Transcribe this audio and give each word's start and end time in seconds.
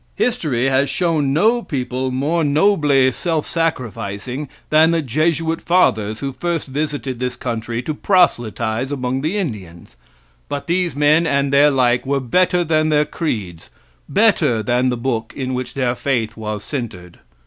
History 0.15 0.65
has 0.67 0.89
shown 0.89 1.31
no 1.31 1.61
people 1.61 2.09
more 2.09 2.43
nobly 2.43 3.11
self 3.11 3.45
sacrificing 3.45 4.49
than 4.71 4.89
the 4.89 5.03
Jesuit 5.03 5.61
Fathers 5.61 6.21
who 6.21 6.33
first 6.33 6.65
visited 6.65 7.19
this 7.19 7.35
country 7.35 7.83
to 7.83 7.93
proselyte 7.93 8.89
among 8.89 9.21
the 9.21 9.37
Indians. 9.37 9.95
But 10.49 10.65
these 10.65 10.95
men 10.95 11.27
and 11.27 11.53
their 11.53 11.69
like 11.69 12.03
were 12.03 12.19
better 12.19 12.63
than 12.63 12.89
their 12.89 13.05
creeds; 13.05 13.69
better 14.09 14.63
than 14.63 14.89
the 14.89 14.97
book 14.97 15.33
in 15.35 15.53
which 15.53 15.75
their 15.75 15.93
faith 15.93 16.35
was 16.35 16.63
centered. 16.63 17.19